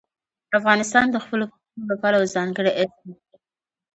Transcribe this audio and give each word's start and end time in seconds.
افغانستان 0.59 1.05
د 1.11 1.17
خپلو 1.23 1.45
پسونو 1.51 1.83
له 1.89 1.95
پلوه 2.01 2.31
ځانګړتیاوې 2.35 2.95
لري. 3.07 3.13